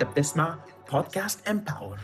[0.00, 1.98] انت بتسمع بودكاست Empower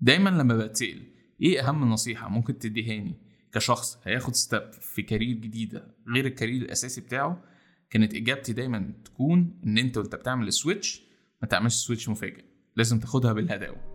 [0.00, 1.02] دايما لما بتسأل
[1.42, 3.14] إيه أهم نصيحة ممكن تديهاني
[3.52, 7.44] كشخص هياخد step في career جديدة غير ال career الأساسي بتاعه؟
[7.90, 11.02] كانت إجابتي دايما تكون إن أنت وأنت بتعمل ال switch
[11.42, 12.44] ما تعملش switch مفاجئ
[12.76, 13.93] لازم تاخدها بالهداوة.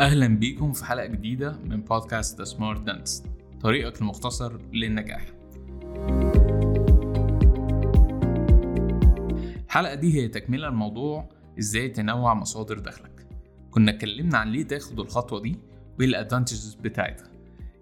[0.00, 3.24] أهلا بيكم في حلقة جديدة من بودكاست ذا سمارت دانس
[3.60, 5.26] طريقك المختصر للنجاح.
[9.66, 13.26] الحلقة دي هي تكملة الموضوع إزاي تنوع مصادر دخلك.
[13.70, 15.56] كنا اتكلمنا عن ليه تاخد الخطوة دي
[15.98, 17.28] وإيه الادفانتجز بتاعتها.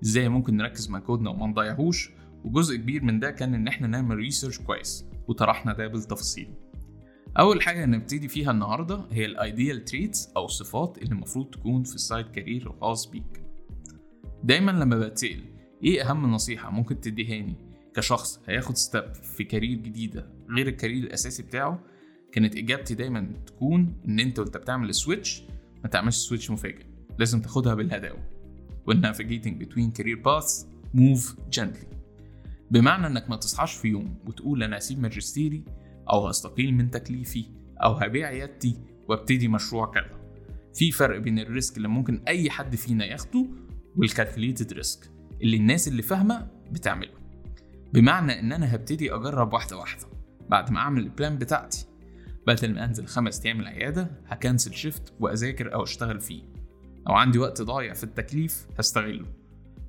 [0.03, 2.11] إزاي ممكن نركز مجهودنا وما نضيعهوش.
[2.45, 6.48] وجزء كبير من ده كان إن إحنا نعمل research كويس وطرحنا ده بالتفصيل.
[7.38, 11.94] أول حاجة هنبتدي فيها النهاردة هي ال ideal traits أو الصفات اللي المفروض تكون في
[11.94, 13.42] ال side career الخاص بيك.
[14.44, 15.44] دايما لما بتسأل
[15.84, 17.55] إيه أهم نصيحة ممكن تديهاني
[17.94, 21.80] كشخص هياخد step في career جديدة غير ال career الأساسي بتاعه؟
[22.33, 25.42] كانت إجابتي دايما تكون إن أنت وأنت بتعمل ال switch
[25.84, 26.86] ما تعملش switch مفاجئ.
[27.18, 28.18] لازم تاخدها بالهداوة.
[28.91, 31.96] when navigating between career paths move gently.
[32.70, 35.64] بمعنى إنك ما تصحاش في يوم وتقول أنا هسيب ماجستيري
[36.10, 37.44] أو هستقيل من تكليفي
[37.82, 38.76] أو هبيع عيادتي
[39.08, 40.16] وأبتدي مشروع كذا.
[40.74, 43.46] في فرق بين ال risk اللي ممكن أي حد فينا ياخده
[43.97, 45.11] وال calculated risk
[45.42, 47.12] اللي الناس اللي فاهمة بتعمله.
[47.92, 50.06] بمعنى إن أنا هبتدي أجرب واحدة واحدة
[50.48, 51.86] بعد ما أعمل ال plan بتاعتي.
[52.46, 56.42] بدل ما أنزل خمس أيام العيادة هcancel shift وأذاكر أو أشتغل فيه.
[57.08, 59.27] لو عندي وقت ضايع في التكليف هستغله.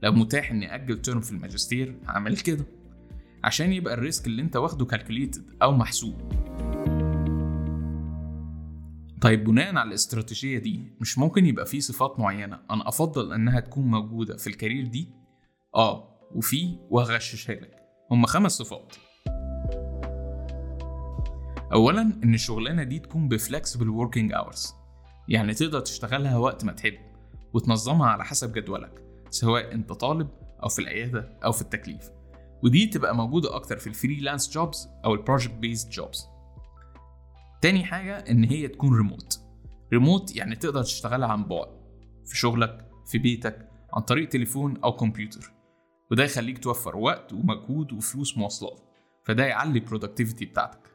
[0.03, 2.65] لو متاح إني أجل ترم في الماجستير هعمل كده.
[3.43, 6.15] عشان يبقى ال risk اللي انت واخده calculated أو محسوب.
[9.21, 13.87] طيب بناء على الاستراتيجية دي مش ممكن يبقى في صفات معينة أنا أفضل إنها تكون
[13.87, 15.09] موجودة في ال career دي؟
[15.75, 17.75] آه وفي وهغششها لك.
[18.11, 18.95] هما خمس صفات.
[21.73, 24.73] أولا إن الشغلانة دي تكون ب flexible working hours
[25.29, 26.97] يعني تقدر تشتغلها وقت ما تحب
[27.53, 30.27] وتنظمها على حسب جدولك سواء أنت طالب
[30.63, 32.09] أو في العيادة أو في التكليف.
[32.63, 36.25] ودي تبقى موجودة أكتر في ال freelance jobs أو ال project based jobs
[37.61, 39.39] تاني حاجة إن هي تكون remote
[39.93, 41.67] remote يعني تقدر تشتغلها عن بعد
[42.25, 45.51] في شغلك في بيتك عن طريق تليفون أو كمبيوتر
[46.11, 48.81] وده يخليك توفر وقت ومجهود وفلوس مواصلات
[49.23, 50.91] فده يعلي ال productivity بتاعتك.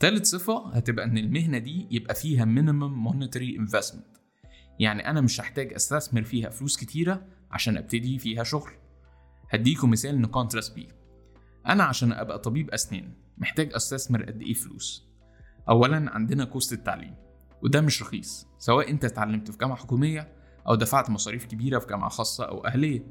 [0.00, 4.20] تالت صفة هتبقى إن المهنة دي يبقى فيها minimum monetary investment.
[4.78, 8.70] يعني أنا مش هحتاج أستثمر فيها فلوس كتيرة عشان أبتدي فيها شغل.
[9.54, 10.88] هديكم مثال ن contrast بيه
[11.66, 15.08] أنا عشان أبقى طبيب أسنان محتاج أستثمر قد إيه فلوس؟
[15.68, 17.14] أولا عندنا cost التعليم
[17.62, 20.32] وده مش رخيص سواء أنت اتعلمت في جامعة حكومية
[20.68, 23.06] أو دفعت مصاريف كبيرة في جامعة خاصة أو أهلية.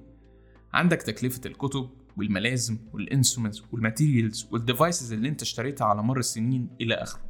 [0.73, 6.19] عندك تكلفة الكتب والملازم وال instruments وال materials وال devices اللي أنت اشتريتها على مر
[6.19, 7.21] السنين إلى آخره.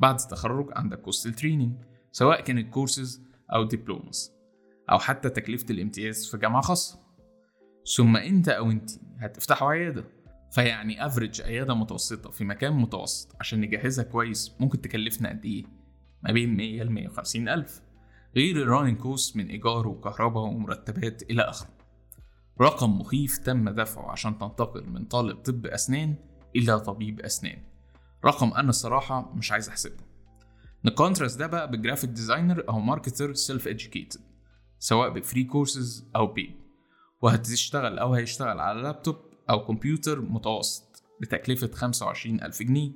[0.00, 1.76] بعد التخرج عندك cost ال training
[2.12, 3.22] سواء كانت كورسز
[3.54, 4.32] أو diplomas
[4.90, 6.98] أو حتى تكلفة الامتياز في جامعة خاصة.
[7.96, 10.04] ثم انت أو انت هتفتحوا عيادة.
[10.50, 15.64] فيعني average عيادة متوسطة في مكان متوسط عشان نجهزها كويس ممكن تكلفنا قد إيه؟
[16.22, 17.80] ما بين 100 ل 150 ألف.
[18.36, 21.70] غير ال running cost من إيجار وكهرباء ومرتبات إلى آخره.
[22.60, 26.14] رقم مخيف تم دفعه عشان تنتقل من طالب طب أسنان
[26.56, 27.58] إلى طبيب أسنان.
[28.24, 29.96] رقم أنا الصراحة مش عايز أحسبه.
[30.84, 34.20] ن contrast ده بقى ب graphic designer أو marketer self educated
[34.78, 36.61] سواء ب free courses أو paid
[37.22, 39.16] وهتشتغل أو هيشتغل على لابتوب
[39.50, 42.92] أو كمبيوتر متوسط بتكلفة 25 ألف جنيه.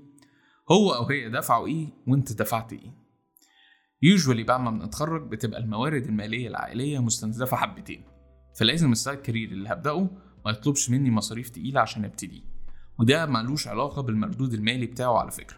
[0.70, 2.94] هو أو هي دفعوا إيه وأنت دفعت إيه.
[4.03, 8.04] usually بعد ما بنتخرج بتبقى الموارد المالية العائلية مستنزفة حبتين.
[8.59, 10.10] فلازم ال side career اللي هبدأه
[10.44, 12.44] ما يطلبش مني مصاريف تقيلة عشان أبتدي.
[12.98, 15.56] وده ملوش علاقة بالمردود المالي بتاعه على فكرة.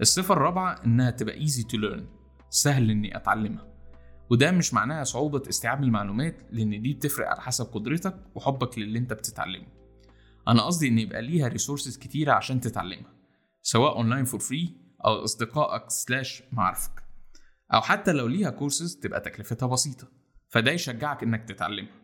[0.00, 2.02] الصفة الرابعة إنها تبقى easy to learn
[2.50, 3.71] سهل إني أتعلمها.
[4.30, 9.12] وده مش معناها صعوبة استيعاب المعلومات لأن دي بتفرق على حسب قدرتك وحبك للي أنت
[9.12, 9.66] بتتعلمه.
[10.48, 13.12] أنا قصدي إن يبقى ليها resources كتيرة عشان تتعلمها
[13.62, 17.02] سواء online for free أو أصدقائك slash معارفك.
[17.74, 20.08] أو حتى لو ليها كورسز تبقى تكلفتها بسيطة
[20.48, 22.02] فده يشجعك إنك تتعلمها.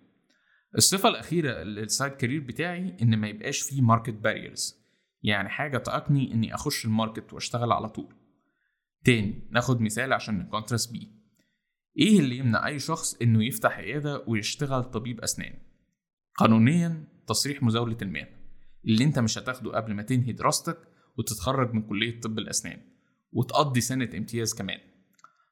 [0.77, 4.79] الصفة الأخيرة لل side career بتاعي إن ما يبقاش فيه market barriers
[5.23, 8.15] يعني حاجة تعيقني إني أخش ال market وأشتغل على طول.
[9.05, 11.18] تاني ناخد مثال عشان ن contrast بيه.
[11.99, 15.55] إيه اللي يمنع أي شخص إنه يفتح عيادة ويشتغل طبيب أسنان؟
[16.35, 18.39] قانونيا تصريح مزاولة المهنة
[18.85, 20.79] اللي أنت مش هتاخده قبل ما تنهي دراستك
[21.19, 22.81] وتتخرج من كلية طب الأسنان
[23.33, 24.79] وتقضي سنة امتياز كمان.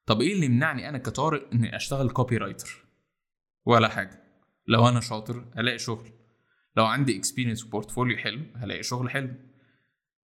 [0.06, 2.84] طب إيه اللي يمنعني أنا كطارق إني أشتغل copywriter
[3.64, 4.22] ولا حاجة.
[4.66, 6.10] لو أنا شاطر هلاقي شغل.
[6.76, 9.34] لو عندي experience و portfolio حلو هلاقي شغل حلو.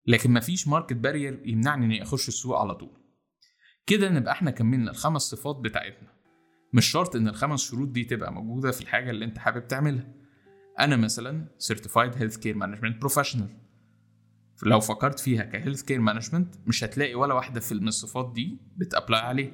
[0.07, 3.02] لكن مفيش market barrier يمنعني إني أخش السوق على طول.
[3.87, 6.09] كده نبقى إحنا كملنا الخمس صفات بتاعتنا.
[6.73, 10.15] مش شرط إن الخمس شروط دي تبقى موجودة في الحاجة اللي أنت حابب تعملها.
[10.81, 13.49] أنا مثلا Certified Health Care Management Professional.
[14.63, 18.89] لو فكرت فيها ك health care management مش هتلاقي ولا واحدة في الصفات دي بت
[18.89, 19.53] apply عليه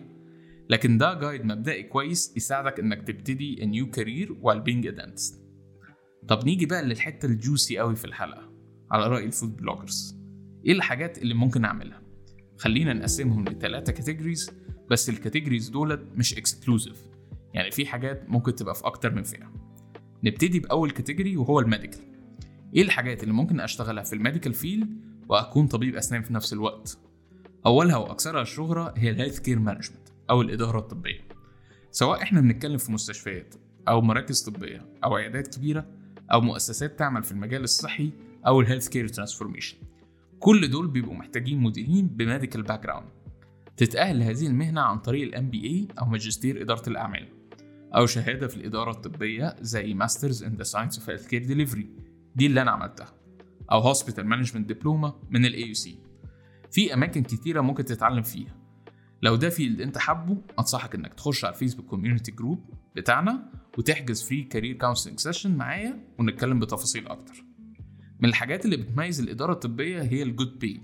[0.71, 5.35] لكن ده guide مبدئي كويس يساعدك إنك تبتدي new career while being a dentist.
[6.29, 8.53] طب نيجي بقى للحتة ال juicy قوي في الحلقة
[8.91, 10.19] على رأي ال food bloggers
[10.67, 12.03] إيه الحاجات اللي ممكن أعملها؟
[12.59, 14.51] خلينا نقسمهم لثلاثه categories
[14.91, 16.97] بس ال categories دولت مش exclusive
[17.55, 19.53] يعني في حاجات ممكن تبقى في أكتر من فئة.
[20.25, 22.01] نبتدي بأول category وهو ال medical.
[22.75, 26.99] إيه الحاجات اللي ممكن أشتغلها في ال medical field وأكون طبيب أسنان في نفس الوقت؟
[27.67, 31.21] أولها وأكثرها شهره هي ال health care management أو الإدارة الطبية.
[31.91, 33.55] سواء إحنا بنتكلم في مستشفيات
[33.89, 35.87] أو مراكز طبية أو عيادات كبيرة
[36.33, 38.13] أو مؤسسات تعمل في المجال الصحي
[38.47, 39.77] أو ال health care transformation
[40.41, 43.09] كل دول بيبقوا محتاجين مديرين ب medical background
[43.77, 47.29] تتأهل لهذه المهنة عن طريق ال MBA أو ماجستير إدارة الأعمال
[47.97, 51.91] أو شهادة في الإدارة الطبية زي masters in the science of health care delivery
[52.37, 53.15] دي اللي أنا عملتها.
[53.73, 55.99] أو hospital management دبلومة من ال AUC
[56.71, 58.57] في أماكن كتيرة ممكن تتعلم فيها.
[59.23, 64.43] لو ده field أنت حابه أنصحك إنك تخش على الفيسبوك community group بتاعنا وتحجز free
[64.43, 67.48] career counseling session معايا ونتكلم بتفاصيل أكتر.
[68.21, 70.83] من الحاجات اللي بتميز الإدارة الطبية هي ال good pay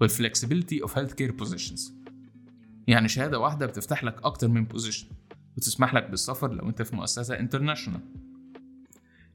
[0.00, 1.94] وال flexibility of health care positions
[2.86, 5.06] يعني شهادة واحدة بتفتح لك أكتر من position
[5.56, 8.00] وتسمح لك بالسفر لو أنت في مؤسسة international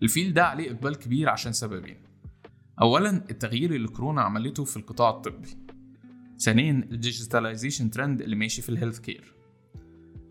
[0.04, 1.98] ال field ده عليه إقبال كبير عشان سببين.
[2.82, 5.48] أولا التغيير اللي كورونا عملته في القطاع الطبي.
[6.40, 9.34] ثانيا ال digitalization trend اللي ماشي في ال health care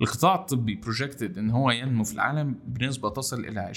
[0.00, 3.76] القطاع الطبي projected إن هو ينمو في العالم بنسبة تصل إلى 20%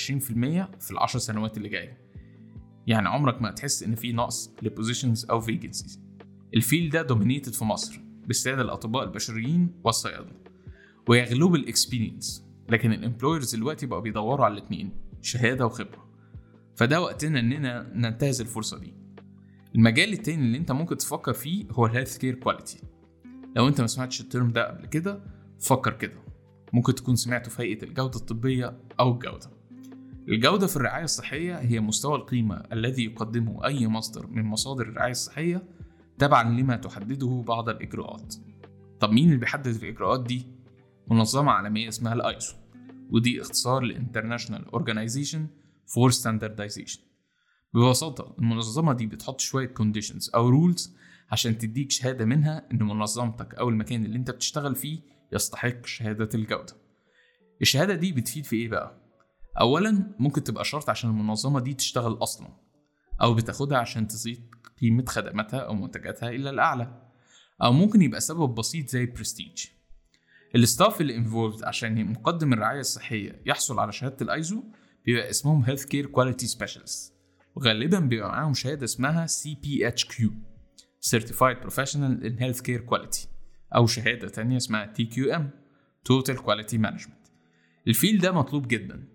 [0.80, 2.05] في العشر سنوات اللي جاية.
[2.88, 6.00] يعني عمرك ما هتحس إن في نقص ل positions أو vacancies
[6.56, 10.32] ال field ده dominated في مصر بالسادة الأطباء البشريين والصيادلة
[11.08, 14.92] وهي global experience لكن ال employers دلوقتي بقوا بيدوروا على الاتنين
[15.22, 16.06] شهادة وخبرة.
[16.76, 18.94] فده وقتنا إننا ننتهز الفرصة دي.
[19.76, 22.80] المجال التاني اللي أنت ممكن تفكر فيه هو ال health care quality
[23.56, 25.24] لو أنت ما سمعتش ال term ده قبل كده
[25.60, 26.18] فكر كده.
[26.74, 29.50] ممكن تكون سمعته في هيئة الجودة الطبية أو الجودة.
[30.30, 35.64] الجودة في الرعاية الصحية هي مستوى القيمة الذي يقدمه أي مصدر من مصادر الرعاية الصحية
[36.20, 38.36] تبعا لما تحدده بعض الإجراءات
[39.00, 40.48] طب مين اللي بيحدد الإجراءات دي؟
[41.12, 42.56] منظمة عالمية اسمها الأيزو
[43.12, 45.48] ودي اختصار ل International Organization
[45.86, 47.00] for Standardization
[47.74, 50.96] ببساطة المنظمة دي بتحط شوية conditions أو rules
[51.32, 55.00] عشان تديك شهادة منها إن منظمتك أو المكان اللي أنت بتشتغل فيه
[55.34, 56.74] يستحق شهادة الجودة
[57.62, 59.05] الشهادة دي بتفيد في إيه بقى؟
[59.60, 62.48] أولا ممكن تبقى شرط عشان المنظمة دي تشتغل أصلا
[63.22, 64.50] أو بتاخدها عشان تزيد
[64.82, 67.02] قيمة خدماتها أو منتجاتها إلى الأعلى
[67.64, 69.66] أو ممكن يبقى سبب بسيط زي البرستيج.
[70.56, 74.64] ال staff اللي involved عشان مقدم الرعاية الصحية يحصل على شهادة الأيزو
[75.06, 77.12] بيبقى اسمهم Health Care Quality Specialist
[77.56, 80.24] وغالبا بيبقى معاهم شهادة اسمها CPHQ
[81.10, 83.28] Certified Professional in Healthcare Quality
[83.76, 85.42] أو شهادة تانية اسمها TQM
[86.12, 87.30] Total Quality Management.
[87.88, 89.08] ال field ده مطلوب جدا.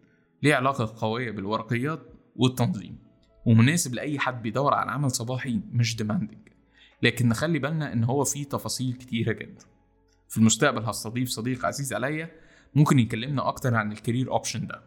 [0.42, 2.00] ليه علاقة قوية بالورقيات
[2.36, 2.98] والتنظيم.
[3.46, 6.48] ومناسب لأي حد بيدور على عمل صباحي مش demanding
[7.02, 9.64] لكن نخلي بالنا إن هو فيه تفاصيل كتيرة جدا.
[10.28, 12.30] في المستقبل هستضيف صديق عزيز عليا
[12.74, 14.82] ممكن يكلمنا أكتر عن ال career option ده.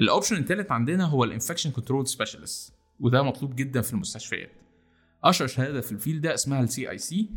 [0.00, 4.50] ال option التالت عندنا هو ال infection control specialist وده مطلوب جدا في المستشفيات.
[5.24, 7.30] أشهر شهادة في الفيل ده اسمها اي سي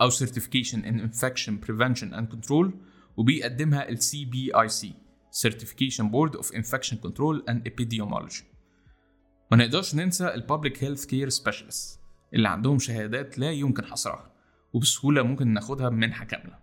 [0.00, 2.70] أو Certification in Infection Prevention and Control
[3.16, 4.86] وبيقدمها ال CBIC
[5.32, 8.42] Certification Board of Infection Control and Epidemiology.
[9.50, 11.98] ما نقدرش ننسى ال Public Health Care Specialists
[12.34, 14.32] اللي عندهم شهادات لا يمكن حصرها
[14.72, 16.58] وبسهولة ممكن ناخدها بمنحة كاملة.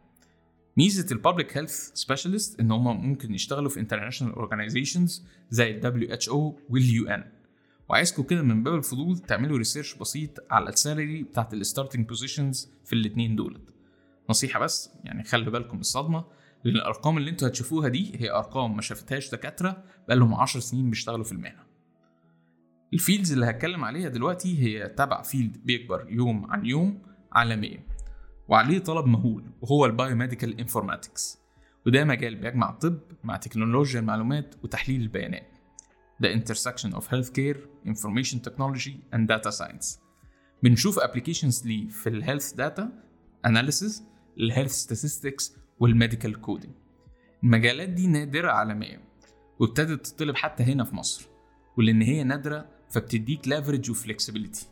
[0.77, 6.33] ميزة ال Public Health Specialist إن هما ممكن يشتغلوا في International Organizations زي ال WHO
[6.69, 7.35] وال UN
[7.89, 12.69] وعايزكم كده من باب الفضول تعملوا research بسيط على ال salary بتاعت ال starting positions
[12.85, 13.73] في الاتنين دولت.
[14.29, 16.25] نصيحة بس يعني خلي بالكم الصدمة.
[16.65, 21.23] لأن الأرقام اللي أنتوا هتشوفوها دي هي أرقام ما شافتهاش دكاترة بقالهم 10 سنين بيشتغلوا
[21.23, 21.63] في المهنة.
[22.93, 27.83] ال fields اللي هتكلم عليها دلوقتي هي تبع field بيكبر يوم عن يوم عالميا
[28.47, 31.37] وعليه طلب مهول وهو ال biomedical informatics.
[31.85, 35.57] وده مجال بيجمع الطب مع تكنولوجيا المعلومات وتحليل البيانات.
[36.23, 37.57] The intersection of healthcare,
[37.87, 39.99] information technology and data science.
[40.63, 43.03] بنشوف applications ليه في ال health data
[43.47, 44.01] analysis
[44.37, 46.73] ال health statistics وال medical coding
[47.43, 49.01] المجالات دي نادرة عالميا
[49.59, 51.27] وابتدت تطلب حتى هنا في مصر
[51.77, 54.67] ولأن هي نادرة فبتديك leverage و flexibility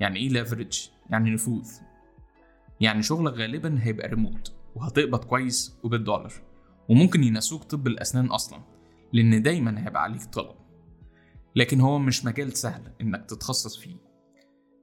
[0.00, 1.68] يعني إيه leverage؟ يعني نفوذ.
[2.80, 6.32] يعني شغلك غالبا هيبقى ريموت وهتقبض كويس وبالدولار
[6.88, 8.60] وممكن ينسوك طب الأسنان أصلا
[9.12, 10.54] لأن دايما هيبقى عليك طلب.
[11.56, 13.96] لكن هو مش مجال سهل إنك تتخصص فيه.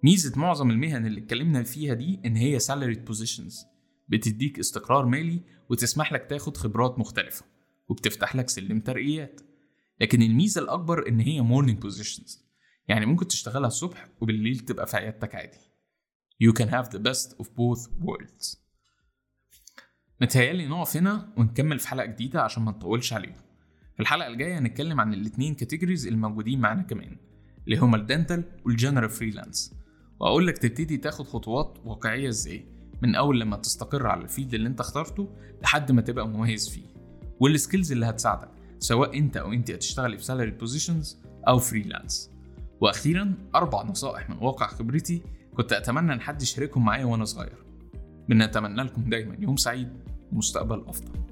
[0.03, 3.65] ميزة معظم المهن اللي اتكلمنا فيها دي إن هي salaried positions
[4.07, 7.45] بتديك استقرار مالي وتسمح لك تاخد خبرات مختلفة
[7.87, 9.41] وبتفتح لك سلم ترقيات.
[10.01, 12.39] لكن الميزة الأكبر إن هي morning positions.
[12.87, 15.57] يعني ممكن تشتغلها الصبح وبالليل تبقى في عيادتك عادي.
[16.43, 18.57] You can have the best of both worlds.
[20.21, 23.41] متهيألي نقف هنا ونكمل في حلقة جديدة عشان ما نطولش عليكم
[23.95, 27.17] في الحلقة الجاية هنتكلم عن الاتنين categories الموجودين معانا كمان
[27.65, 29.75] اللي هما ال dental وال general freelance
[30.19, 34.67] وأقول لك تبتدي تاخد خطوات واقعية إزاي؟ من أول لما تستقر على ال field اللي
[34.67, 35.29] أنت اخترته
[35.61, 36.87] لحد ما تبقى مميز فيه.
[37.39, 38.49] وال skills اللي هتساعدك
[38.79, 41.17] سواء أنت أو أنت هتشتغلي في salary positions
[41.47, 42.31] أو فريلانس
[42.81, 45.21] وأخيرا أربع نصائح من واقع خبرتي
[45.55, 47.65] كنت أتمنى إن حد يشاركهم معايا وأنا صغير.
[48.29, 49.89] بنتمنى لكم دايما يوم سعيد
[50.31, 51.26] ومستقبل أفضل.